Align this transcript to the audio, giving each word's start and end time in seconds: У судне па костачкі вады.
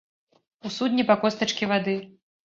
У 0.69 0.71
судне 0.77 1.05
па 1.09 1.15
костачкі 1.25 1.69
вады. 1.73 1.95